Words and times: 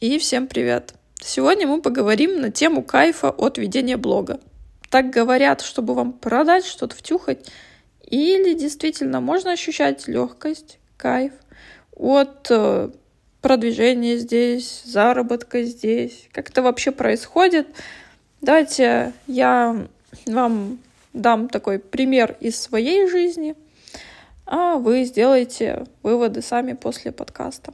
И 0.00 0.16
всем 0.20 0.46
привет! 0.46 0.94
Сегодня 1.20 1.66
мы 1.66 1.82
поговорим 1.82 2.40
на 2.40 2.52
тему 2.52 2.84
кайфа 2.84 3.30
от 3.30 3.58
ведения 3.58 3.96
блога. 3.96 4.38
Так 4.90 5.10
говорят, 5.10 5.60
чтобы 5.60 5.94
вам 5.94 6.12
продать, 6.12 6.64
что-то 6.64 6.94
втюхать, 6.94 7.50
или 8.04 8.54
действительно 8.54 9.20
можно 9.20 9.50
ощущать 9.50 10.06
легкость, 10.06 10.78
кайф 10.96 11.32
от 11.96 12.46
э, 12.48 12.90
продвижения 13.40 14.18
здесь, 14.18 14.82
заработка 14.84 15.64
здесь, 15.64 16.28
как 16.30 16.50
это 16.50 16.62
вообще 16.62 16.92
происходит. 16.92 17.66
Давайте 18.40 19.12
я 19.26 19.84
вам 20.26 20.78
дам 21.12 21.48
такой 21.48 21.80
пример 21.80 22.36
из 22.38 22.56
своей 22.56 23.08
жизни, 23.08 23.56
а 24.46 24.76
вы 24.76 25.02
сделаете 25.02 25.86
выводы 26.04 26.40
сами 26.40 26.74
после 26.74 27.10
подкаста. 27.10 27.72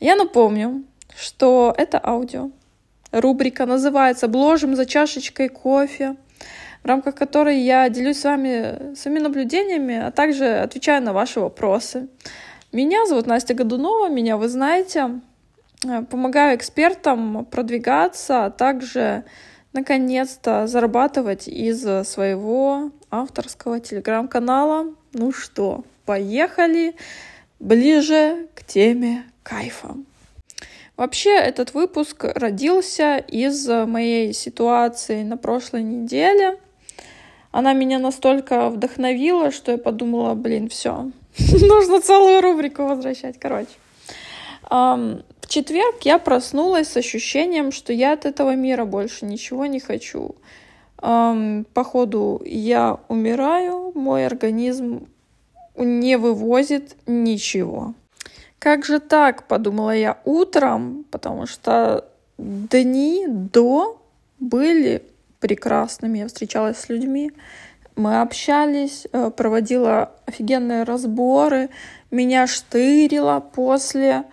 Я 0.00 0.16
напомню, 0.16 0.82
что 1.18 1.74
это 1.76 2.00
аудио. 2.02 2.50
Рубрика 3.12 3.66
называется 3.66 4.28
«Бложим 4.28 4.76
за 4.76 4.84
чашечкой 4.84 5.48
кофе», 5.48 6.16
в 6.82 6.86
рамках 6.86 7.14
которой 7.14 7.58
я 7.58 7.88
делюсь 7.88 8.20
с 8.20 8.24
вами 8.24 8.94
своими 8.94 9.18
наблюдениями, 9.18 9.96
а 9.96 10.10
также 10.10 10.58
отвечаю 10.58 11.02
на 11.02 11.12
ваши 11.12 11.40
вопросы. 11.40 12.08
Меня 12.72 13.06
зовут 13.06 13.26
Настя 13.26 13.54
Годунова, 13.54 14.08
меня 14.08 14.36
вы 14.36 14.48
знаете. 14.48 15.20
Помогаю 16.10 16.56
экспертам 16.56 17.44
продвигаться, 17.44 18.46
а 18.46 18.50
также 18.50 19.24
наконец-то 19.72 20.66
зарабатывать 20.66 21.48
из 21.48 21.80
своего 22.06 22.90
авторского 23.10 23.80
телеграм-канала. 23.80 24.94
Ну 25.12 25.32
что, 25.32 25.84
поехали 26.04 26.94
ближе 27.58 28.48
к 28.54 28.64
теме 28.64 29.24
кайфа. 29.42 29.96
Вообще 30.96 31.36
этот 31.36 31.74
выпуск 31.74 32.24
родился 32.24 33.18
из 33.18 33.68
моей 33.68 34.32
ситуации 34.32 35.22
на 35.22 35.36
прошлой 35.36 35.82
неделе. 35.82 36.58
Она 37.50 37.74
меня 37.74 37.98
настолько 37.98 38.70
вдохновила, 38.70 39.50
что 39.50 39.72
я 39.72 39.78
подумала, 39.78 40.34
блин, 40.34 40.68
все, 40.68 41.10
нужно 41.38 42.00
целую 42.00 42.40
рубрику 42.40 42.84
возвращать, 42.84 43.38
короче. 43.38 43.68
В 44.68 45.48
четверг 45.48 46.02
я 46.02 46.18
проснулась 46.18 46.88
с 46.88 46.96
ощущением, 46.96 47.70
что 47.72 47.92
я 47.92 48.14
от 48.14 48.26
этого 48.26 48.56
мира 48.56 48.84
больше 48.84 49.26
ничего 49.26 49.66
не 49.66 49.80
хочу. 49.80 50.34
Походу, 50.96 52.42
я 52.44 52.98
умираю, 53.08 53.92
мой 53.94 54.26
организм 54.26 55.08
не 55.76 56.16
вывозит 56.16 56.96
ничего. 57.06 57.94
Как 58.58 58.84
же 58.84 58.98
так, 59.00 59.46
подумала 59.46 59.94
я 59.94 60.18
утром, 60.24 61.04
потому 61.10 61.46
что 61.46 62.04
дни 62.38 63.26
до 63.28 64.02
были 64.38 65.02
прекрасными. 65.40 66.18
Я 66.18 66.26
встречалась 66.26 66.78
с 66.78 66.88
людьми, 66.88 67.32
мы 67.96 68.20
общались, 68.20 69.06
э, 69.12 69.30
проводила 69.30 70.12
офигенные 70.26 70.82
разборы, 70.82 71.70
меня 72.10 72.46
штырило 72.46 73.40
после 73.40 74.24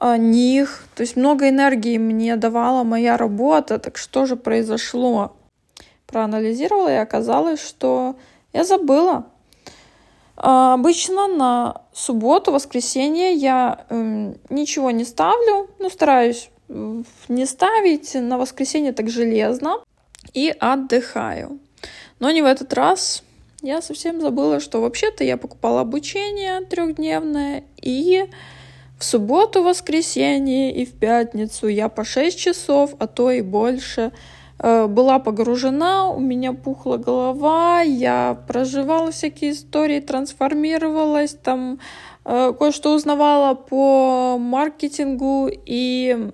э, 0.00 0.16
них. 0.18 0.84
То 0.94 1.02
есть 1.02 1.16
много 1.16 1.48
энергии 1.48 1.96
мне 1.96 2.36
давала 2.36 2.84
моя 2.84 3.16
работа. 3.16 3.78
Так 3.78 3.96
что 3.96 4.26
же 4.26 4.36
произошло? 4.36 5.36
Проанализировала 6.06 6.88
и 6.88 6.96
оказалось, 6.96 7.66
что 7.66 8.16
я 8.52 8.64
забыла 8.64 9.26
обычно 10.40 11.26
на 11.26 11.82
субботу, 11.92 12.52
воскресенье 12.52 13.32
я 13.32 13.84
э, 13.88 14.34
ничего 14.50 14.90
не 14.90 15.04
ставлю, 15.04 15.68
ну, 15.78 15.90
стараюсь 15.90 16.50
не 17.28 17.46
ставить 17.46 18.14
на 18.14 18.38
воскресенье 18.38 18.92
так 18.92 19.08
железно 19.08 19.76
и 20.34 20.54
отдыхаю. 20.58 21.58
Но 22.20 22.30
не 22.30 22.42
в 22.42 22.46
этот 22.46 22.72
раз. 22.74 23.22
Я 23.60 23.82
совсем 23.82 24.20
забыла, 24.20 24.60
что 24.60 24.80
вообще-то 24.80 25.24
я 25.24 25.36
покупала 25.36 25.80
обучение 25.80 26.60
трехдневное 26.60 27.64
и 27.80 28.26
в 28.98 29.04
субботу, 29.04 29.62
воскресенье 29.62 30.72
и 30.72 30.84
в 30.84 30.92
пятницу 30.92 31.66
я 31.66 31.88
по 31.88 32.04
6 32.04 32.38
часов, 32.38 32.94
а 33.00 33.06
то 33.06 33.30
и 33.30 33.40
больше 33.40 34.12
была 34.58 35.18
погружена, 35.20 36.10
у 36.10 36.18
меня 36.18 36.52
пухла 36.52 36.96
голова, 36.96 37.80
я 37.82 38.36
проживала 38.48 39.12
всякие 39.12 39.52
истории, 39.52 40.00
трансформировалась, 40.00 41.34
там 41.34 41.78
э, 42.24 42.52
кое-что 42.58 42.94
узнавала 42.94 43.54
по 43.54 44.36
маркетингу, 44.38 45.48
и 45.66 46.30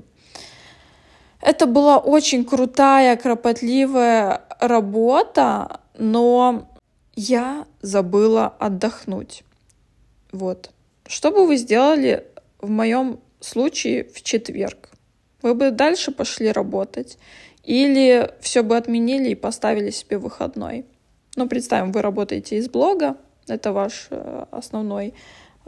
это 1.42 1.66
была 1.66 1.98
очень 1.98 2.46
крутая, 2.46 3.16
кропотливая 3.16 4.40
работа, 4.58 5.80
но 5.98 6.66
я 7.14 7.66
забыла 7.82 8.54
отдохнуть. 8.58 9.44
Вот. 10.32 10.70
Что 11.06 11.30
бы 11.30 11.46
вы 11.46 11.56
сделали 11.56 12.26
в 12.58 12.70
моем 12.70 13.20
случае 13.40 14.04
в 14.04 14.22
четверг? 14.22 14.88
Вы 15.42 15.54
бы 15.54 15.70
дальше 15.70 16.10
пошли 16.10 16.50
работать 16.50 17.18
или 17.64 18.30
все 18.40 18.62
бы 18.62 18.76
отменили 18.76 19.30
и 19.30 19.34
поставили 19.34 19.90
себе 19.90 20.18
выходной. 20.18 20.84
Ну, 21.36 21.48
представим, 21.48 21.92
вы 21.92 22.02
работаете 22.02 22.56
из 22.58 22.68
блога, 22.68 23.16
это 23.48 23.72
ваш 23.72 24.08
э, 24.10 24.44
основной 24.50 25.14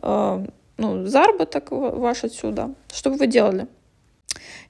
э, 0.02 0.46
ну, 0.76 1.06
заработок 1.06 1.70
ваш 1.70 2.24
отсюда. 2.24 2.74
Что 2.92 3.10
бы 3.10 3.16
вы 3.16 3.26
делали? 3.26 3.66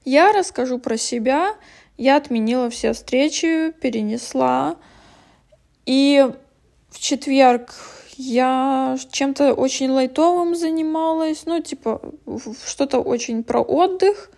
Я 0.05 0.31
расскажу 0.31 0.79
про 0.79 0.97
себя. 0.97 1.55
Я 1.97 2.15
отменила 2.15 2.69
все 2.69 2.93
встречи, 2.93 3.71
перенесла. 3.71 4.77
И 5.85 6.25
в 6.89 6.99
четверг 6.99 7.73
я 8.15 8.97
чем-то 9.11 9.53
очень 9.53 9.89
лайтовым 9.89 10.55
занималась, 10.55 11.45
ну, 11.45 11.61
типа, 11.61 12.01
что-то 12.65 12.99
очень 12.99 13.43
про 13.43 13.61
отдых, 13.61 14.31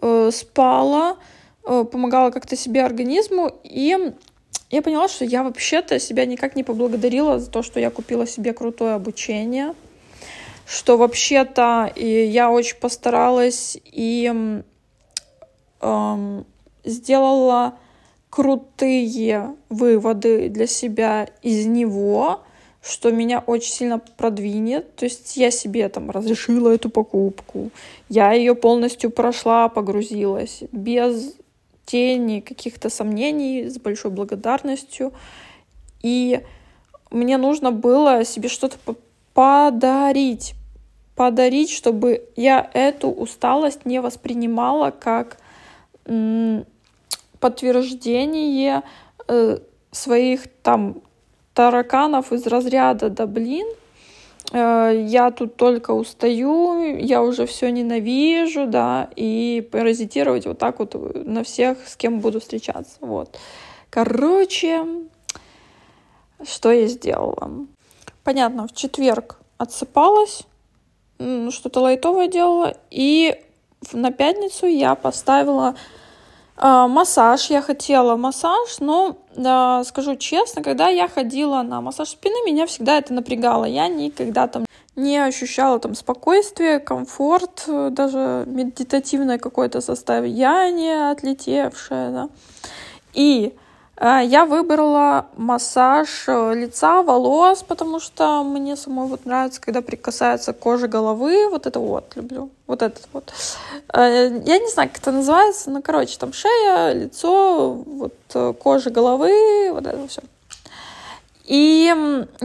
э, 0.00 0.30
спала, 0.32 1.16
Э, 1.16 1.20
помогала 1.64 2.30
как-то 2.30 2.56
себе 2.56 2.84
организму, 2.84 3.50
и 3.62 4.12
я 4.70 4.82
поняла, 4.82 5.08
что 5.08 5.24
я 5.24 5.42
вообще-то 5.42 5.98
себя 5.98 6.26
никак 6.26 6.56
не 6.56 6.64
поблагодарила 6.64 7.38
за 7.38 7.50
то, 7.50 7.62
что 7.62 7.80
я 7.80 7.90
купила 7.90 8.26
себе 8.26 8.52
крутое 8.52 8.94
обучение, 8.94 9.74
что 10.66 10.96
вообще-то 10.96 11.92
я 11.96 12.50
очень 12.50 12.76
постаралась 12.78 13.78
и 13.84 14.62
эм, 15.80 16.46
сделала 16.84 17.74
крутые 18.30 19.54
выводы 19.68 20.48
для 20.48 20.66
себя 20.66 21.28
из 21.42 21.66
него, 21.66 22.40
что 22.82 23.12
меня 23.12 23.44
очень 23.46 23.72
сильно 23.72 23.98
продвинет. 23.98 24.96
То 24.96 25.04
есть 25.04 25.36
я 25.36 25.52
себе 25.52 25.88
там 25.88 26.10
разрешила 26.10 26.70
эту 26.70 26.90
покупку, 26.90 27.70
я 28.08 28.32
ее 28.32 28.56
полностью 28.56 29.10
прошла, 29.10 29.68
погрузилась 29.68 30.64
без 30.72 31.34
тени 31.86 32.40
каких-то 32.40 32.90
сомнений, 32.90 33.68
с 33.68 33.78
большой 33.78 34.10
благодарностью. 34.10 35.12
И 36.02 36.40
мне 37.10 37.36
нужно 37.36 37.72
было 37.72 38.24
себе 38.24 38.48
что-то 38.48 38.76
подарить. 39.34 40.54
Подарить, 41.16 41.70
чтобы 41.70 42.28
я 42.34 42.68
эту 42.74 43.08
усталость 43.08 43.86
не 43.86 44.00
воспринимала 44.00 44.90
как 44.90 45.38
подтверждение 47.40 48.82
э, 49.28 49.58
своих 49.92 50.48
там 50.62 51.02
тараканов 51.54 52.32
из 52.32 52.46
разряда 52.46 53.10
«да 53.10 53.26
блин», 53.26 53.66
я 54.52 55.30
тут 55.36 55.56
только 55.56 55.92
устаю, 55.92 56.96
я 56.98 57.22
уже 57.22 57.46
все 57.46 57.70
ненавижу, 57.70 58.66
да, 58.66 59.08
и 59.16 59.66
паразитировать 59.72 60.46
вот 60.46 60.58
так 60.58 60.78
вот 60.78 60.94
на 61.14 61.42
всех, 61.42 61.88
с 61.88 61.96
кем 61.96 62.20
буду 62.20 62.40
встречаться, 62.40 62.96
вот. 63.00 63.38
Короче, 63.90 64.84
что 66.44 66.72
я 66.72 66.86
сделала? 66.86 67.66
Понятно, 68.22 68.66
в 68.68 68.72
четверг 68.74 69.38
отсыпалась, 69.58 70.42
что-то 71.18 71.80
лайтовое 71.80 72.28
делала, 72.28 72.76
и 72.90 73.40
на 73.92 74.10
пятницу 74.12 74.66
я 74.66 74.94
поставила 74.94 75.74
массаж, 76.56 77.50
я 77.50 77.62
хотела 77.62 78.16
массаж, 78.16 78.78
но 78.80 79.16
да, 79.36 79.82
скажу 79.84 80.16
честно, 80.16 80.62
когда 80.62 80.88
я 80.88 81.08
ходила 81.08 81.62
на 81.62 81.80
массаж 81.80 82.10
спины, 82.10 82.36
меня 82.46 82.66
всегда 82.66 82.98
это 82.98 83.12
напрягало. 83.12 83.64
Я 83.64 83.88
никогда 83.88 84.46
там 84.46 84.64
не 84.96 85.18
ощущала 85.18 85.80
там 85.80 85.94
спокойствие, 85.94 86.78
комфорт, 86.78 87.64
даже 87.66 88.44
медитативное 88.46 89.38
какое-то 89.38 89.80
состояние 89.80 91.10
отлетевшее, 91.10 92.10
да. 92.10 92.28
И 93.12 93.54
Э, 93.56 93.63
я 94.00 94.44
выбрала 94.44 95.26
массаж 95.36 96.24
э, 96.26 96.54
лица, 96.54 97.02
волос, 97.02 97.62
потому 97.62 98.00
что 98.00 98.42
мне 98.42 98.74
самой 98.76 99.06
вот 99.06 99.24
нравится, 99.24 99.60
когда 99.60 99.82
прикасается 99.82 100.52
к 100.52 100.58
коже 100.58 100.88
головы. 100.88 101.48
Вот 101.48 101.66
это 101.66 101.78
вот 101.78 102.16
люблю. 102.16 102.50
Вот 102.66 102.82
этот 102.82 103.08
вот. 103.12 103.32
Э, 103.92 104.30
я 104.44 104.58
не 104.58 104.68
знаю, 104.68 104.88
как 104.88 104.98
это 105.00 105.12
называется, 105.12 105.70
но, 105.70 105.80
короче, 105.80 106.18
там 106.18 106.32
шея, 106.32 106.92
лицо, 106.92 107.72
вот 107.72 108.14
кожа 108.58 108.90
головы, 108.90 109.70
вот 109.72 109.86
это 109.86 110.08
все. 110.08 110.22
И 111.44 111.94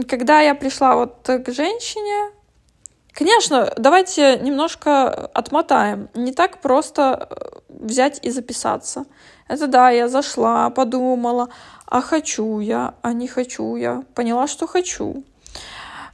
когда 0.08 0.40
я 0.40 0.54
пришла 0.54 0.94
вот 0.94 1.16
к 1.24 1.52
женщине, 1.52 2.30
конечно, 3.12 3.72
давайте 3.76 4.38
немножко 4.38 5.08
отмотаем. 5.08 6.08
Не 6.14 6.32
так 6.32 6.58
просто 6.58 7.28
взять 7.78 8.18
и 8.22 8.30
записаться. 8.30 9.04
Это 9.48 9.66
да, 9.66 9.90
я 9.90 10.08
зашла, 10.08 10.70
подумала, 10.70 11.48
а 11.86 12.00
хочу 12.00 12.60
я, 12.60 12.94
а 13.02 13.12
не 13.12 13.26
хочу 13.26 13.76
я. 13.76 14.02
Поняла, 14.14 14.46
что 14.46 14.66
хочу. 14.66 15.24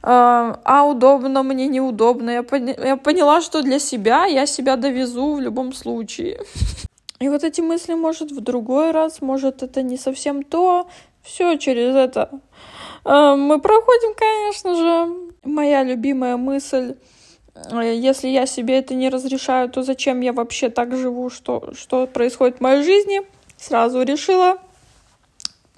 А, 0.01 0.59
а 0.63 0.85
удобно 0.85 1.43
мне, 1.43 1.67
неудобно. 1.67 2.29
Я, 2.29 2.41
пон- 2.41 2.85
я 2.85 2.97
поняла, 2.97 3.41
что 3.41 3.61
для 3.61 3.79
себя 3.79 4.25
я 4.25 4.45
себя 4.45 4.75
довезу 4.75 5.33
в 5.33 5.39
любом 5.39 5.73
случае. 5.73 6.39
И 7.19 7.29
вот 7.29 7.43
эти 7.43 7.61
мысли, 7.61 7.93
может, 7.95 8.31
в 8.31 8.41
другой 8.41 8.91
раз, 8.91 9.21
может, 9.21 9.63
это 9.63 9.81
не 9.81 9.97
совсем 9.97 10.43
то. 10.43 10.87
Все 11.23 11.57
через 11.57 11.95
это. 11.95 12.29
А, 13.03 13.35
мы 13.35 13.59
проходим, 13.59 14.15
конечно 14.15 14.75
же. 14.75 15.13
Моя 15.43 15.83
любимая 15.83 16.37
мысль 16.37 16.95
если 17.81 18.27
я 18.27 18.45
себе 18.45 18.79
это 18.79 18.93
не 18.93 19.09
разрешаю, 19.09 19.69
то 19.69 19.83
зачем 19.83 20.21
я 20.21 20.33
вообще 20.33 20.69
так 20.69 20.95
живу, 20.95 21.29
что, 21.29 21.73
что 21.75 22.07
происходит 22.07 22.57
в 22.57 22.61
моей 22.61 22.83
жизни? 22.83 23.21
Сразу 23.57 24.03
решила, 24.03 24.57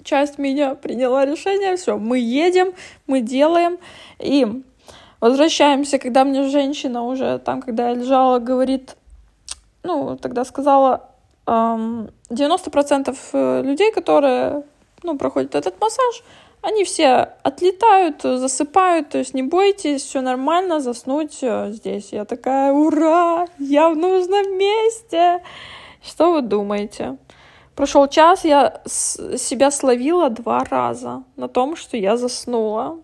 часть 0.04 0.38
меня 0.38 0.74
приняла 0.74 1.24
решение, 1.24 1.76
все, 1.76 1.96
мы 1.98 2.18
едем, 2.18 2.72
мы 3.06 3.20
делаем, 3.20 3.78
и 4.18 4.62
возвращаемся, 5.20 5.98
когда 5.98 6.24
мне 6.24 6.48
женщина 6.48 7.04
уже 7.04 7.38
там, 7.38 7.62
когда 7.62 7.88
я 7.88 7.94
лежала, 7.94 8.38
говорит, 8.38 8.96
ну, 9.82 10.16
тогда 10.16 10.44
сказала, 10.44 11.10
90% 11.46 13.16
э, 13.32 13.62
людей, 13.62 13.92
которые, 13.92 14.62
ну, 15.02 15.16
проходят 15.16 15.54
этот 15.54 15.80
массаж, 15.80 16.22
они 16.62 16.84
все 16.84 17.34
отлетают, 17.42 18.20
засыпают, 18.22 19.08
то 19.10 19.18
есть 19.18 19.32
не 19.32 19.42
бойтесь, 19.42 20.02
все 20.02 20.20
нормально, 20.20 20.80
заснуть 20.80 21.38
э, 21.42 21.72
здесь. 21.72 22.12
Я 22.12 22.26
такая, 22.26 22.72
ура, 22.72 23.46
я 23.58 23.88
в 23.88 23.96
нужном 23.96 24.58
месте. 24.58 25.42
Что 26.02 26.32
вы 26.32 26.42
думаете? 26.42 27.16
Прошел 27.74 28.08
час, 28.08 28.44
я 28.44 28.82
себя 28.86 29.70
словила 29.70 30.28
два 30.28 30.64
раза 30.64 31.22
на 31.36 31.48
том, 31.48 31.76
что 31.76 31.96
я 31.96 32.18
заснула. 32.18 32.98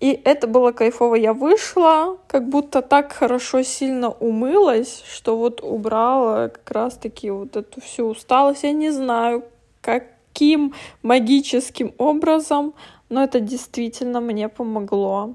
И 0.00 0.20
это 0.24 0.46
было 0.46 0.72
кайфово. 0.72 1.16
Я 1.16 1.32
вышла, 1.32 2.18
как 2.26 2.48
будто 2.48 2.82
так 2.82 3.12
хорошо 3.12 3.62
сильно 3.62 4.10
умылась, 4.10 5.02
что 5.08 5.36
вот 5.36 5.60
убрала 5.62 6.48
как 6.48 6.70
раз-таки 6.70 7.30
вот 7.30 7.56
эту 7.56 7.80
всю 7.80 8.06
усталость. 8.06 8.64
Я 8.64 8.72
не 8.72 8.90
знаю, 8.90 9.44
как 9.80 10.17
каким 10.38 10.72
магическим 11.02 11.92
образом, 11.98 12.74
но 13.08 13.24
это 13.24 13.40
действительно 13.40 14.20
мне 14.20 14.48
помогло. 14.48 15.34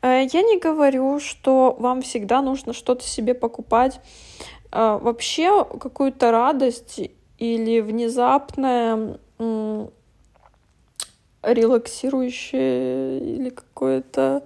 Э, 0.00 0.26
я 0.32 0.42
не 0.42 0.58
говорю, 0.58 1.20
что 1.20 1.76
вам 1.78 2.00
всегда 2.00 2.40
нужно 2.40 2.72
что-то 2.72 3.04
себе 3.04 3.34
покупать. 3.34 4.00
Э, 4.72 4.98
вообще 5.02 5.62
какую-то 5.64 6.30
радость 6.30 7.00
или 7.38 7.80
внезапное 7.80 9.18
релаксирующее 11.42 13.20
или 13.20 13.50
какое-то 13.50 14.42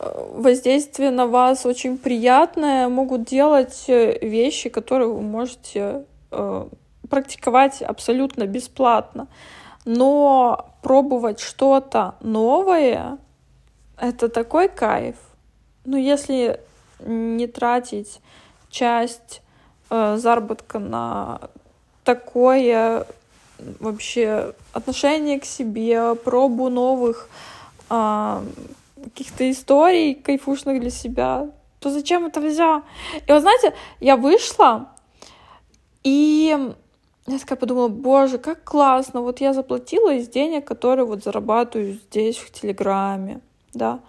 э, 0.00 0.30
воздействие 0.34 1.12
на 1.12 1.28
вас 1.28 1.64
очень 1.66 1.98
приятное 1.98 2.88
могут 2.88 3.24
делать 3.24 3.84
вещи, 3.86 4.68
которые 4.70 5.08
вы 5.08 5.20
можете 5.20 6.04
практиковать 7.08 7.82
абсолютно 7.82 8.46
бесплатно. 8.46 9.28
Но 9.84 10.70
пробовать 10.82 11.40
что-то 11.40 12.14
новое— 12.20 13.18
это 13.98 14.28
такой 14.28 14.68
кайф. 14.68 15.16
Ну, 15.84 15.96
если 15.96 16.60
не 17.00 17.46
тратить 17.46 18.20
часть 18.70 19.42
э, 19.90 20.16
заработка 20.16 20.78
на 20.78 21.40
такое 22.04 23.06
вообще 23.80 24.54
отношение 24.72 25.40
к 25.40 25.44
себе, 25.44 26.14
пробу 26.14 26.68
новых 26.68 27.28
э, 27.90 28.42
каких-то 29.04 29.50
историй 29.50 30.14
кайфушных 30.14 30.80
для 30.80 30.90
себя, 30.90 31.50
то 31.80 31.90
зачем 31.90 32.26
это 32.26 32.40
взял? 32.40 32.82
И 33.26 33.32
вот 33.32 33.40
знаете, 33.40 33.74
я 34.00 34.16
вышла, 34.16 34.88
и 36.02 36.74
я 37.28 37.38
такая 37.38 37.58
подумала, 37.58 37.88
боже, 37.88 38.38
как 38.38 38.64
классно, 38.64 39.20
вот 39.20 39.40
я 39.40 39.52
заплатила 39.52 40.14
из 40.14 40.28
денег, 40.28 40.64
которые 40.64 41.04
вот 41.04 41.22
зарабатываю 41.22 41.92
здесь, 41.92 42.38
в 42.38 42.50
Телеграме, 42.50 43.40
да. 43.74 44.00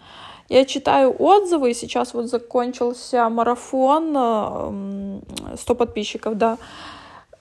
Я 0.48 0.66
читаю 0.66 1.16
отзывы, 1.20 1.72
и 1.72 1.74
сейчас 1.76 2.14
вот 2.14 2.26
закончился 2.26 3.30
марафон, 3.30 5.22
100 5.56 5.76
подписчиков, 5.76 6.38
да. 6.38 6.58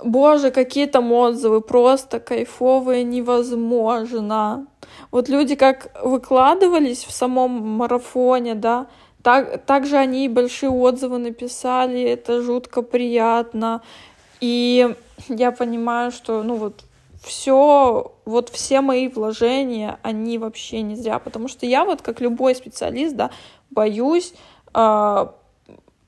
Боже, 0.05 0.51
какие 0.51 0.87
там 0.87 1.13
отзывы, 1.13 1.61
просто 1.61 2.21
кайфовые, 2.21 3.05
невозможно. 3.05 4.67
Вот 5.11 5.29
люди 5.29 5.55
как 5.55 5.91
выкладывались 6.05 7.05
в 7.05 7.11
самом 7.13 7.51
марафоне, 7.51 8.55
да, 8.55 8.87
так, 9.23 9.65
также 9.65 9.97
они 9.97 10.29
большие 10.29 10.71
отзывы 10.71 11.19
написали, 11.19 12.03
это 12.03 12.43
жутко 12.43 12.83
приятно. 12.83 13.83
И 14.41 14.95
я 15.29 15.53
понимаю, 15.53 16.11
что, 16.11 16.43
ну 16.43 16.57
вот, 16.57 16.85
все, 17.23 18.13
вот 18.25 18.49
все 18.51 18.81
мои 18.81 19.09
вложения, 19.09 19.99
они 20.03 20.39
вообще 20.39 20.83
не 20.83 20.97
зря, 20.97 21.19
потому 21.19 21.49
что 21.49 21.67
я 21.67 21.85
вот, 21.85 22.03
как 22.03 22.21
любой 22.21 22.55
специалист, 22.55 23.17
да, 23.17 23.31
боюсь 23.71 24.35
э, 24.75 25.27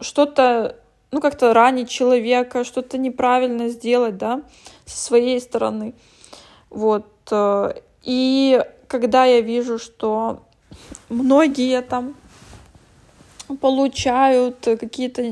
что-то, 0.00 0.76
ну, 1.10 1.20
как-то 1.20 1.52
ранить 1.52 1.90
человека, 1.90 2.64
что-то 2.64 2.98
неправильно 2.98 3.68
сделать, 3.68 4.16
да, 4.16 4.42
со 4.86 4.96
своей 4.96 5.40
стороны. 5.40 5.94
Вот. 6.70 7.06
Э, 7.30 7.72
и 8.02 8.64
когда 8.86 9.24
я 9.24 9.40
вижу, 9.40 9.78
что 9.78 10.42
многие 11.08 11.82
там 11.82 12.14
получают 13.60 14.58
какие-то 14.62 15.22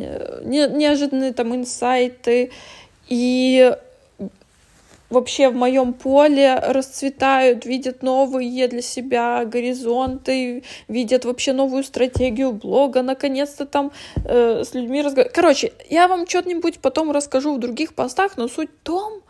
неожиданные 0.44 1.32
там 1.32 1.54
инсайты 1.54 2.50
и 3.08 3.74
вообще 5.10 5.48
в 5.48 5.54
моем 5.54 5.94
поле 5.94 6.56
расцветают, 6.56 7.64
видят 7.64 8.02
новые 8.02 8.68
для 8.68 8.82
себя 8.82 9.44
горизонты, 9.44 10.64
видят 10.86 11.24
вообще 11.24 11.52
новую 11.52 11.82
стратегию 11.84 12.52
блога, 12.52 13.02
наконец-то 13.02 13.66
там 13.66 13.90
э, 14.24 14.64
с 14.64 14.74
людьми 14.74 15.00
разговаривают. 15.00 15.34
Короче, 15.34 15.72
я 15.88 16.08
вам 16.08 16.26
что-нибудь 16.28 16.80
потом 16.80 17.10
расскажу 17.10 17.54
в 17.54 17.58
других 17.58 17.94
постах, 17.94 18.36
но 18.36 18.48
суть 18.48 18.70
в 18.70 18.84
том, 18.84 19.22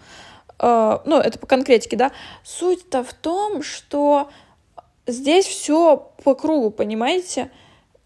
э, 0.59 0.99
ну, 1.05 1.19
это 1.19 1.39
по 1.39 1.47
конкретике, 1.47 1.97
да, 1.97 2.11
суть-то 2.45 3.05
в 3.05 3.15
том, 3.15 3.63
что 3.63 4.31
здесь 5.07 5.47
все 5.47 6.11
по 6.25 6.35
кругу, 6.35 6.71
понимаете? 6.71 7.51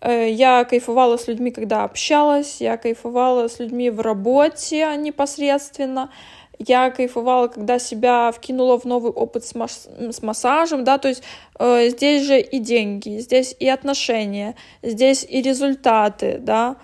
Э, 0.02 0.28
я 0.28 0.64
кайфовала 0.64 1.16
с 1.16 1.28
людьми, 1.28 1.52
когда 1.52 1.84
общалась, 1.84 2.60
я 2.60 2.76
кайфовала 2.76 3.46
с 3.48 3.60
людьми 3.60 3.88
в 3.88 4.00
работе 4.00 4.96
непосредственно, 4.96 6.10
я 6.58 6.90
кайфовала, 6.90 7.48
когда 7.48 7.78
себя 7.78 8.32
вкинула 8.32 8.78
в 8.78 8.84
новый 8.84 9.12
опыт 9.12 9.44
с, 9.44 9.54
мас 9.54 9.88
с 9.98 10.22
массажем, 10.22 10.82
да, 10.84 10.98
то 10.98 11.08
есть 11.08 11.22
э, 11.58 11.88
здесь 11.90 12.26
же 12.26 12.40
и 12.40 12.58
деньги, 12.58 13.18
здесь 13.18 13.54
и 13.58 13.68
отношения, 13.68 14.56
здесь 14.82 15.24
и 15.28 15.40
результаты, 15.40 16.38
да, 16.40 16.76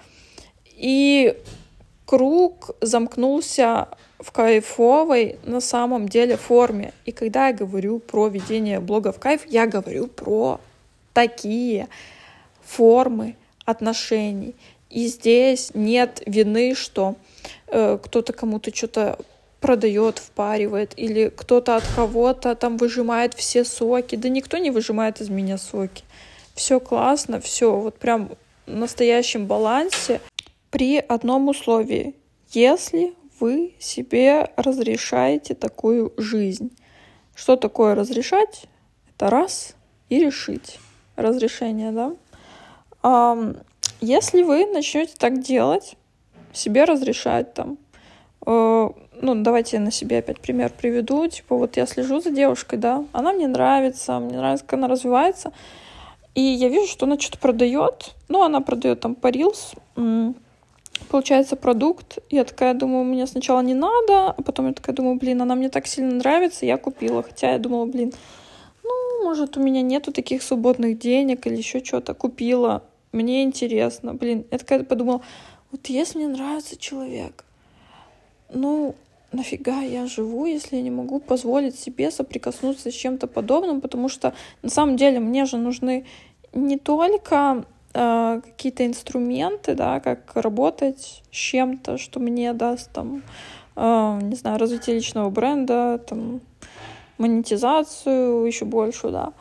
и 0.64 1.36
круг 2.06 2.70
замкнулся 2.80 3.88
в 4.20 4.30
кайфовой 4.30 5.38
на 5.44 5.60
самом 5.60 6.08
деле 6.08 6.36
форме. 6.36 6.92
И 7.04 7.12
когда 7.12 7.48
я 7.48 7.52
говорю 7.52 7.98
про 7.98 8.28
ведение 8.28 8.78
блога 8.78 9.12
в 9.12 9.18
кайф, 9.18 9.42
я 9.46 9.66
говорю 9.66 10.06
про 10.06 10.60
такие 11.12 11.88
формы 12.68 13.36
отношений. 13.64 14.54
И 14.90 15.06
здесь 15.06 15.72
нет 15.74 16.22
вины, 16.26 16.74
что 16.74 17.16
э, 17.66 17.98
кто-то 18.02 18.32
кому-то 18.32 18.74
что-то 18.74 19.18
продает, 19.60 20.18
впаривает, 20.18 20.92
или 20.96 21.30
кто-то 21.34 21.76
от 21.76 21.84
кого-то 21.96 22.54
там 22.54 22.76
выжимает 22.76 23.34
все 23.34 23.64
соки. 23.64 24.16
Да 24.16 24.28
никто 24.28 24.58
не 24.58 24.70
выжимает 24.70 25.20
из 25.20 25.28
меня 25.28 25.58
соки. 25.58 26.04
Все 26.54 26.80
классно, 26.80 27.40
все 27.40 27.76
вот 27.76 27.98
прям 27.98 28.30
в 28.66 28.74
настоящем 28.74 29.46
балансе 29.46 30.20
при 30.70 30.98
одном 30.98 31.48
условии. 31.48 32.14
Если 32.52 33.14
вы 33.40 33.74
себе 33.78 34.50
разрешаете 34.56 35.54
такую 35.54 36.12
жизнь. 36.16 36.70
Что 37.34 37.56
такое 37.56 37.94
разрешать? 37.94 38.64
Это 39.14 39.30
раз 39.30 39.74
и 40.08 40.18
решить. 40.18 40.78
Разрешение, 41.16 41.92
да? 41.92 42.16
Если 44.00 44.42
вы 44.42 44.66
начнете 44.66 45.14
так 45.18 45.40
делать, 45.40 45.96
себе 46.52 46.84
разрешать 46.84 47.54
там, 47.54 47.78
э, 48.46 48.88
ну, 49.20 49.34
давайте 49.42 49.76
я 49.76 49.82
на 49.82 49.90
себе 49.90 50.18
опять 50.18 50.40
пример 50.40 50.70
приведу. 50.70 51.26
Типа, 51.26 51.56
вот 51.56 51.76
я 51.76 51.86
слежу 51.86 52.20
за 52.20 52.30
девушкой, 52.30 52.78
да, 52.78 53.04
она 53.12 53.32
мне 53.32 53.48
нравится, 53.48 54.18
мне 54.18 54.36
нравится, 54.36 54.64
как 54.64 54.78
она 54.78 54.88
развивается. 54.88 55.52
И 56.34 56.40
я 56.40 56.68
вижу, 56.68 56.86
что 56.86 57.06
она 57.06 57.18
что-то 57.18 57.38
продает. 57.38 58.14
Ну, 58.28 58.42
она 58.42 58.60
продает 58.60 59.00
там 59.00 59.16
Reels. 59.20 59.76
Получается 61.08 61.56
продукт. 61.56 62.18
Я 62.30 62.44
такая 62.44 62.74
думаю, 62.74 63.04
мне 63.04 63.26
сначала 63.26 63.60
не 63.60 63.74
надо, 63.74 64.30
а 64.30 64.42
потом 64.44 64.68
я 64.68 64.72
такая 64.72 64.94
думаю, 64.94 65.16
блин, 65.16 65.42
она 65.42 65.54
мне 65.54 65.68
так 65.68 65.86
сильно 65.86 66.14
нравится, 66.14 66.66
я 66.66 66.76
купила. 66.76 67.22
Хотя 67.22 67.52
я 67.52 67.58
думала, 67.58 67.86
блин, 67.86 68.12
может, 69.22 69.56
у 69.56 69.62
меня 69.62 69.82
нету 69.82 70.12
таких 70.12 70.42
свободных 70.42 70.98
денег 70.98 71.46
или 71.46 71.56
еще 71.56 71.84
что-то. 71.84 72.14
Купила. 72.14 72.82
Мне 73.12 73.42
интересно. 73.42 74.14
Блин, 74.14 74.44
я 74.50 74.58
такая 74.58 74.84
подумала, 74.84 75.22
вот 75.70 75.86
если 75.86 76.18
мне 76.18 76.28
нравится 76.28 76.76
человек, 76.76 77.44
ну, 78.52 78.94
нафига 79.32 79.80
я 79.80 80.06
живу, 80.06 80.46
если 80.46 80.76
я 80.76 80.82
не 80.82 80.90
могу 80.90 81.20
позволить 81.20 81.78
себе 81.78 82.10
соприкоснуться 82.10 82.90
с 82.90 82.94
чем-то 82.94 83.26
подобным, 83.26 83.80
потому 83.80 84.08
что 84.08 84.34
на 84.62 84.70
самом 84.70 84.96
деле 84.96 85.20
мне 85.20 85.44
же 85.44 85.56
нужны 85.56 86.06
не 86.52 86.78
только 86.78 87.64
э, 87.92 88.40
какие-то 88.44 88.86
инструменты, 88.86 89.74
да, 89.74 90.00
как 90.00 90.32
работать 90.34 91.22
с 91.30 91.36
чем-то, 91.36 91.98
что 91.98 92.20
мне 92.20 92.52
даст 92.52 92.90
там, 92.92 93.22
э, 93.76 94.18
не 94.22 94.34
знаю, 94.34 94.58
развитие 94.58 94.96
личного 94.96 95.28
бренда, 95.30 95.98
там, 95.98 96.40
монетизацию 97.18 98.44
еще 98.44 98.64
больше, 98.64 99.10
да, 99.10 99.32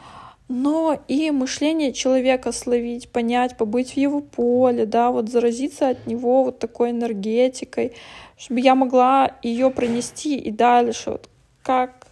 но 0.48 0.98
и 1.08 1.32
мышление 1.32 1.92
человека 1.94 2.52
словить, 2.52 3.10
понять, 3.10 3.58
побыть 3.58 3.94
в 3.94 3.98
его 3.98 4.22
поле, 4.22 4.86
да, 4.86 5.12
вот 5.12 5.30
заразиться 5.30 5.90
от 5.90 6.08
него 6.08 6.44
вот 6.44 6.60
такой 6.60 6.92
энергетикой, 6.92 7.94
чтобы 8.38 8.62
я 8.62 8.76
могла 8.76 9.32
ее 9.44 9.70
пронести 9.70 10.38
и 10.38 10.52
дальше, 10.52 11.12
вот 11.12 11.30
как 11.64 12.08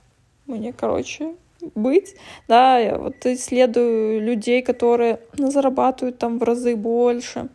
мне, 0.48 0.74
короче, 0.74 1.36
быть, 1.76 2.16
да, 2.48 2.78
я 2.78 2.98
вот 2.98 3.26
исследую 3.26 4.22
людей, 4.22 4.62
которые 4.62 5.20
зарабатывают 5.34 6.20
там 6.20 6.38
в 6.38 6.44
разы 6.44 6.76
больше, 6.76 7.48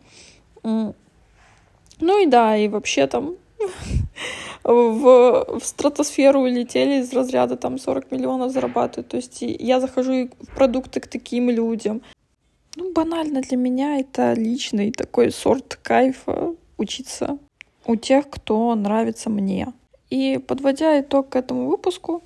ну 0.63 0.93
и 1.99 2.25
да, 2.25 2.57
и 2.57 2.67
вообще 2.67 3.07
там 3.07 3.35
в, 4.71 5.59
в 5.59 5.63
стратосферу 5.63 6.41
улетели 6.41 7.01
из 7.01 7.13
разряда 7.13 7.57
там 7.57 7.77
40 7.77 8.11
миллионов 8.11 8.51
зарабатывают. 8.51 9.09
То 9.09 9.17
есть 9.17 9.41
я 9.41 9.79
захожу 9.79 10.29
в 10.39 10.55
продукты 10.55 10.99
к 10.99 11.07
таким 11.07 11.49
людям. 11.49 12.01
Ну, 12.75 12.93
банально 12.93 13.41
для 13.41 13.57
меня 13.57 13.99
это 13.99 14.33
личный 14.33 14.91
такой 14.91 15.31
сорт 15.31 15.75
кайфа 15.81 16.55
учиться 16.77 17.37
у 17.85 17.95
тех, 17.95 18.29
кто 18.29 18.73
нравится 18.75 19.29
мне. 19.29 19.73
И 20.09 20.39
подводя 20.45 20.99
итог 20.99 21.29
к 21.29 21.35
этому 21.35 21.67
выпуску, 21.67 22.23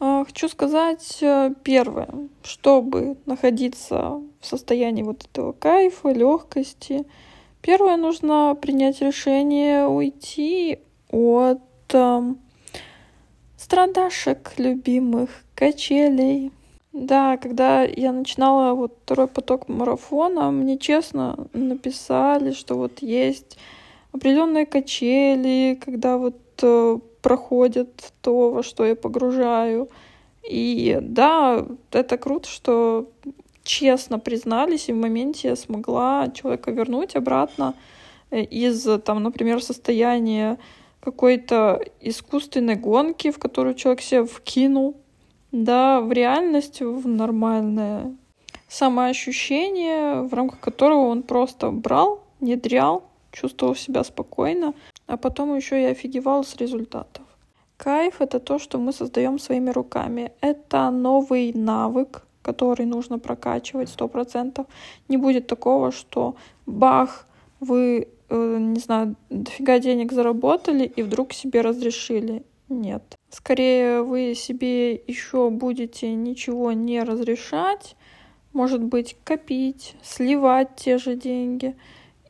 э, 0.00 0.24
хочу 0.26 0.48
сказать 0.48 1.18
э, 1.20 1.52
первое, 1.62 2.08
чтобы 2.42 3.16
находиться 3.26 4.20
в 4.40 4.46
состоянии 4.46 5.02
вот 5.02 5.24
этого 5.24 5.52
кайфа, 5.52 6.10
легкости, 6.10 7.04
первое 7.60 7.96
нужно 7.96 8.56
принять 8.60 9.00
решение 9.00 9.86
уйти 9.86 10.78
от 11.10 11.60
э, 11.94 12.34
страдашек 13.56 14.52
любимых, 14.58 15.30
качелей. 15.54 16.52
Да, 16.92 17.38
когда 17.38 17.84
я 17.84 18.12
начинала 18.12 18.74
вот 18.74 18.98
второй 19.04 19.26
поток 19.26 19.68
марафона, 19.68 20.50
мне 20.50 20.76
честно 20.76 21.46
написали, 21.54 22.52
что 22.52 22.74
вот 22.74 23.00
есть 23.00 23.56
определенные 24.12 24.66
качели, 24.66 25.80
когда 25.82 26.18
вот 26.18 26.36
э, 26.62 26.98
проходит 27.22 28.12
то, 28.20 28.50
во 28.50 28.62
что 28.62 28.84
я 28.84 28.94
погружаю. 28.94 29.88
И 30.48 30.98
да, 31.00 31.64
это 31.92 32.18
круто, 32.18 32.48
что 32.48 33.08
честно 33.62 34.18
признались, 34.18 34.88
и 34.88 34.92
в 34.92 34.96
моменте 34.96 35.48
я 35.48 35.56
смогла 35.56 36.28
человека 36.34 36.72
вернуть 36.72 37.16
обратно 37.16 37.74
э, 38.30 38.42
из, 38.42 38.86
там, 39.04 39.22
например, 39.22 39.62
состояния 39.62 40.58
какой-то 41.02 41.80
искусственной 42.00 42.76
гонки, 42.76 43.30
в 43.30 43.38
которую 43.38 43.74
человек 43.74 44.02
себя 44.02 44.24
вкинул, 44.24 44.96
да, 45.50 46.00
в 46.00 46.12
реальность, 46.12 46.80
в 46.80 47.08
нормальное 47.08 48.16
самоощущение, 48.68 50.22
в 50.22 50.32
рамках 50.32 50.60
которого 50.60 51.08
он 51.08 51.22
просто 51.22 51.70
брал, 51.70 52.22
внедрял, 52.40 53.02
чувствовал 53.32 53.74
себя 53.74 54.04
спокойно, 54.04 54.74
а 55.06 55.16
потом 55.16 55.54
еще 55.56 55.82
и 55.82 55.86
офигевал 55.86 56.44
с 56.44 56.56
результатов. 56.56 57.24
Кайф— 57.76 58.14
это 58.20 58.38
то, 58.38 58.58
что 58.58 58.78
мы 58.78 58.92
создаем 58.92 59.38
своими 59.38 59.70
руками. 59.70 60.32
Это 60.40 60.90
новый 60.90 61.52
навык, 61.52 62.22
который 62.42 62.86
нужно 62.86 63.18
прокачивать 63.18 63.88
сто 63.88 64.06
процентов. 64.08 64.66
Не 65.08 65.16
будет 65.16 65.48
такого, 65.48 65.90
что 65.90 66.36
бах, 66.64 67.26
вы 67.58 68.08
не 68.34 68.80
знаю, 68.80 69.16
дофига 69.30 69.78
денег 69.78 70.12
заработали 70.12 70.84
и 70.84 71.02
вдруг 71.02 71.32
себе 71.32 71.60
разрешили. 71.60 72.44
Нет. 72.68 73.16
Скорее 73.30 74.02
вы 74.02 74.34
себе 74.34 74.94
еще 74.94 75.50
будете 75.50 76.12
ничего 76.14 76.72
не 76.72 77.02
разрешать, 77.02 77.96
может 78.52 78.82
быть, 78.82 79.16
копить, 79.24 79.96
сливать 80.02 80.76
те 80.76 80.98
же 80.98 81.16
деньги 81.16 81.74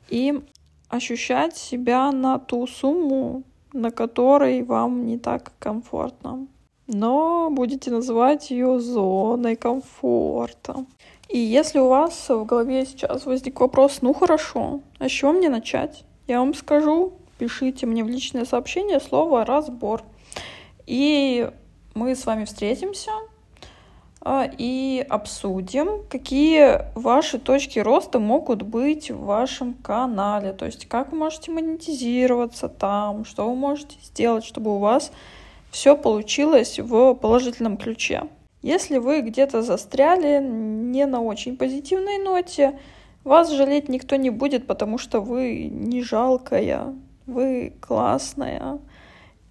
и 0.09 0.41
ощущать 0.89 1.57
себя 1.57 2.11
на 2.13 2.39
ту 2.39 2.67
сумму, 2.67 3.45
на 3.73 3.91
которой 3.91 4.63
вам 4.63 5.07
не 5.07 5.19
так 5.19 5.53
комфортно. 5.59 6.47
Но 6.87 7.49
будете 7.51 7.91
называть 7.91 8.51
ее 8.51 8.81
зоной 8.81 9.57
комфорта. 9.57 10.85
И 11.29 11.39
если 11.39 11.79
у 11.79 11.89
вас 11.89 12.29
в 12.29 12.45
голове 12.45 12.85
сейчас 12.85 13.25
возник 13.25 13.61
вопрос, 13.61 13.99
ну 14.03 14.13
хорошо, 14.13 14.81
а 14.99 15.09
с 15.09 15.11
чего 15.11 15.33
мне 15.33 15.49
начать? 15.49 16.05
Я 16.27 16.41
вам 16.41 16.55
скажу, 16.55 17.15
пишите 17.39 17.87
мне 17.87 18.05
в 18.05 18.09
личное 18.09 18.45
сообщение 18.45 19.01
слово 19.01 19.45
«разбор». 19.45 20.03
И 20.87 21.49
мы 21.95 22.15
с 22.15 22.27
вами 22.27 22.45
встретимся 22.45 23.13
а, 24.21 24.49
и 24.59 25.05
обсудим, 25.09 26.05
какие 26.09 26.83
ваши 26.95 27.39
точки 27.39 27.79
роста 27.79 28.19
могут 28.19 28.63
быть 28.63 29.11
в 29.11 29.25
вашем 29.25 29.75
канале. 29.75 30.53
То 30.53 30.67
есть 30.67 30.87
как 30.87 31.13
вы 31.13 31.19
можете 31.19 31.51
монетизироваться 31.51 32.69
там, 32.69 33.25
что 33.25 33.49
вы 33.49 33.57
можете 33.57 33.97
сделать, 34.03 34.45
чтобы 34.45 34.77
у 34.77 34.79
вас 34.79 35.11
все 35.73 35.97
получилось 35.97 36.79
в 36.79 37.15
положительном 37.15 37.79
ключе. 37.79 38.25
Если 38.61 38.99
вы 38.99 39.23
где-то 39.23 39.63
застряли 39.63 40.41
не 40.41 41.07
на 41.07 41.23
очень 41.23 41.57
позитивной 41.57 42.19
ноте, 42.19 42.79
вас 43.25 43.51
жалеть 43.51 43.89
никто 43.89 44.17
не 44.17 44.29
будет, 44.31 44.67
потому 44.67 44.99
что 44.99 45.21
вы 45.21 45.65
не 45.65 46.03
жалкая, 46.03 46.95
вы 47.27 47.73
классная. 47.81 48.81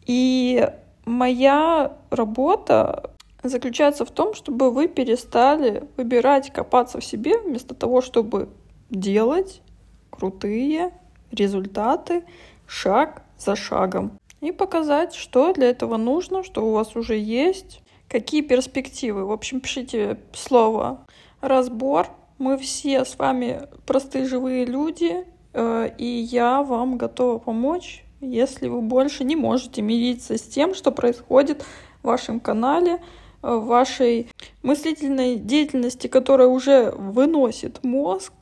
И 0.06 0.70
моя 1.06 1.98
работа 2.12 3.10
заключается 3.42 4.06
в 4.06 4.12
том, 4.12 4.36
чтобы 4.36 4.70
вы 4.70 4.88
перестали 4.88 5.84
выбирать 5.98 6.54
копаться 6.54 7.00
в 7.00 7.06
себе 7.06 7.40
вместо 7.40 7.74
того, 7.74 8.02
чтобы 8.02 8.50
делать 8.92 9.64
крутые 10.12 10.92
результаты 11.32 12.24
шаг 12.68 13.24
за 13.40 13.56
шагом 13.56 14.20
и 14.42 14.52
показать, 14.52 15.16
что 15.16 15.54
для 15.54 15.70
этого 15.70 15.98
нужно, 15.98 16.44
что 16.44 16.68
у 16.68 16.74
вас 16.74 16.96
уже 16.96 17.18
есть, 17.18 17.82
Какие 18.12 18.42
перспективы? 18.42 19.26
В 19.26 19.32
общем, 19.32 19.62
пишите 19.62 20.18
слово 20.34 21.00
«разбор». 21.40 22.08
Мы 22.40 22.58
все 22.58 23.06
с 23.06 23.18
вами 23.18 23.70
простые 23.86 24.26
живые 24.26 24.66
люди, 24.66 25.26
э, 25.54 25.90
и 25.98 26.06
я 26.06 26.62
вам 26.62 26.98
готова 26.98 27.38
помочь, 27.38 28.04
если 28.20 28.68
вы 28.68 28.82
больше 28.82 29.24
не 29.24 29.38
можете 29.38 29.82
мириться 29.82 30.38
с 30.38 30.42
тем, 30.42 30.76
что 30.76 30.92
происходит 30.92 31.64
в 32.04 32.08
вашем 32.08 32.42
канале, 32.42 33.02
э, 33.44 33.56
в 33.56 33.68
вашей 33.68 34.28
мыслительной 34.62 35.38
деятельности, 35.38 36.08
которая 36.08 36.50
уже 36.50 36.92
выносит 36.92 37.82
мозг, 37.82 38.34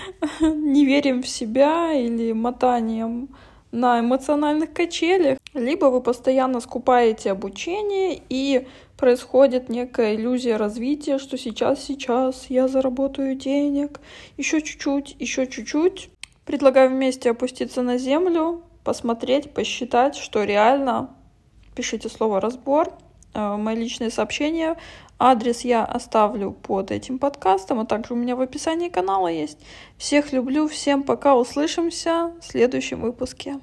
не 0.42 0.84
верим 0.84 1.22
в 1.22 1.28
себя 1.28 1.94
или 1.94 2.32
мотанием 2.32 3.30
на 3.74 3.98
эмоциональных 3.98 4.72
качелях, 4.72 5.38
либо 5.52 5.86
вы 5.86 6.00
постоянно 6.00 6.60
скупаете 6.60 7.32
обучение 7.32 8.22
и 8.28 8.68
происходит 8.96 9.68
некая 9.68 10.14
иллюзия 10.14 10.56
развития, 10.56 11.18
что 11.18 11.36
сейчас, 11.36 11.82
сейчас 11.82 12.46
я 12.48 12.68
заработаю 12.68 13.34
денег, 13.34 14.00
еще 14.36 14.62
чуть-чуть, 14.62 15.16
еще 15.18 15.46
чуть-чуть. 15.46 16.10
Предлагаю 16.46 16.90
вместе 16.90 17.30
опуститься 17.30 17.82
на 17.82 17.98
землю, 17.98 18.62
посмотреть, 18.84 19.50
посчитать, 19.52 20.14
что 20.14 20.44
реально. 20.44 21.10
Пишите 21.74 22.08
слово 22.08 22.40
«разбор», 22.40 22.92
э, 23.34 23.56
мои 23.56 23.74
личные 23.74 24.10
сообщения. 24.10 24.76
Адрес 25.18 25.62
я 25.62 25.84
оставлю 25.84 26.52
под 26.52 26.92
этим 26.92 27.18
подкастом, 27.18 27.80
а 27.80 27.86
также 27.86 28.14
у 28.14 28.16
меня 28.16 28.36
в 28.36 28.40
описании 28.40 28.88
канала 28.88 29.28
есть. 29.28 29.58
Всех 29.96 30.32
люблю, 30.32 30.68
всем 30.68 31.02
пока, 31.02 31.34
услышимся 31.34 32.32
в 32.40 32.44
следующем 32.44 33.00
выпуске. 33.00 33.58